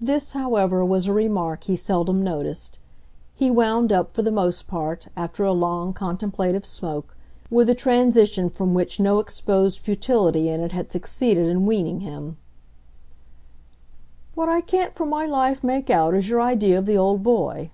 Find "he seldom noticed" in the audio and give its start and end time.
1.64-2.78